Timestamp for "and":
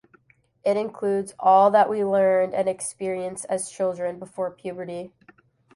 2.55-2.67